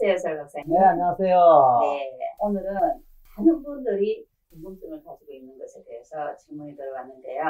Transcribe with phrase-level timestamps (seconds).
[0.00, 0.68] 안녕하세요, 설 박사님.
[0.68, 1.36] 네, 안녕하세요.
[1.82, 2.72] 네, 오늘은
[3.36, 7.42] 많은 분들이 궁금증을 가지고 있는 것에 대해서 질문이 들어왔는데요.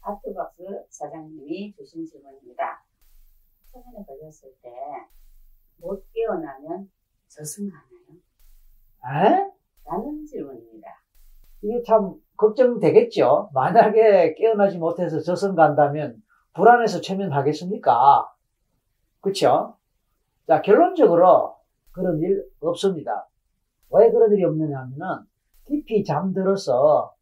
[0.00, 2.82] 아트박스 사장님이 주신 질문입니다.
[3.72, 4.70] 최근에 걸렸을 때
[5.78, 6.90] 못 깨어나면
[7.28, 7.84] 저승하나요?
[9.04, 9.52] 에?
[9.84, 10.88] 라는 질문입니다.
[11.62, 13.50] 이게 참 걱정되겠죠.
[13.54, 16.20] 만약에 깨어나지 못해서 저승 간다면
[16.54, 18.34] 불안해서 최면하겠습니까?
[19.20, 19.76] 그쵸?
[20.48, 21.55] 자, 결론적으로
[21.96, 23.26] 그런 일 없습니다.
[23.90, 25.24] 왜 그런 일이 없느냐 하면은
[25.64, 27.14] 깊이 잠들어서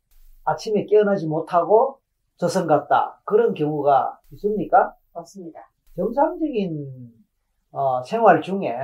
[0.45, 2.01] 아침에 깨어나지 못하고
[2.37, 3.20] 저승 갔다.
[3.24, 4.95] 그런 경우가 있습니까?
[5.12, 5.60] 없습니다.
[5.96, 7.12] 정상적인
[7.70, 8.74] 어, 생활 중에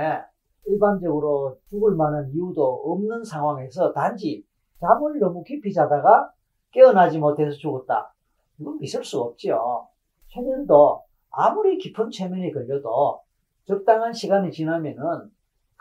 [0.65, 4.45] 일반적으로 죽을 만한 이유도 없는 상황에서 단지
[4.79, 6.31] 잠을 너무 깊이 자다가
[6.71, 8.13] 깨어나지 못해서 죽었다.
[8.59, 9.87] 이건 있을 수 없죠.
[10.29, 13.21] 최면도 아무리 깊은 최면이 걸려도
[13.65, 15.31] 적당한 시간이 지나면은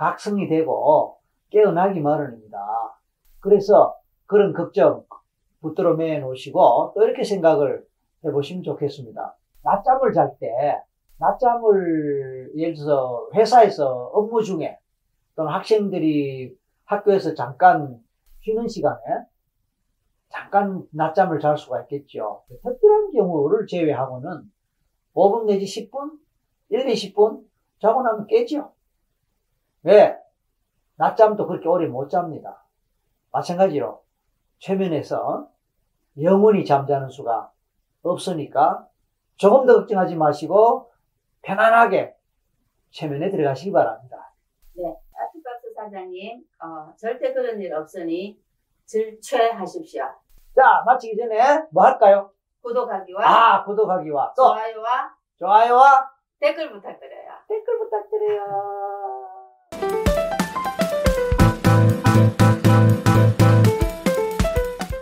[0.00, 1.18] 각성이 되고
[1.50, 2.58] 깨어나기 마련입니다.
[3.38, 5.04] 그래서 그런 걱정
[5.60, 7.84] 붙들어 매 놓으시고 또 이렇게 생각을
[8.24, 9.36] 해보시면 좋겠습니다.
[9.62, 10.80] 낮잠을 잘 때
[11.18, 14.78] 낮잠을 예를 들어서 회사에서 업무 중에
[15.36, 16.56] 또는 학생들이
[16.86, 18.00] 학교에서 잠깐
[18.40, 19.02] 쉬는 시간에
[20.30, 22.42] 잠깐 낮잠을 잘 수가 있겠죠.
[22.48, 24.50] 특별한 경우를 제외하고는
[25.12, 26.18] 5분 내지 10분,
[26.70, 27.42] 1, 20분
[27.82, 28.72] 자고 나면 깨죠.
[29.82, 30.16] 왜?
[30.96, 32.62] 낮잠도 그렇게 오래 못 잡니다.
[33.32, 34.02] 마찬가지로
[34.58, 35.48] 최면에서
[36.20, 37.50] 영원히 잠자는 수가
[38.02, 38.86] 없으니까
[39.36, 40.90] 조금 더 걱정하지 마시고
[41.42, 42.14] 편안하게
[42.90, 44.32] 최면에 들어가시기 바랍니다.
[44.74, 48.38] 네, 아트박스 사장님, 어, 절대 그런 일 없으니
[48.84, 50.04] 질최하십시오.
[50.54, 52.32] 자, 마치기 전에 뭐 할까요?
[52.62, 57.32] 구독하기와 아, 구독하기와 또 좋아요와 좋아요와 댓글 부탁드려요.
[57.48, 59.09] 댓글 부탁드려요.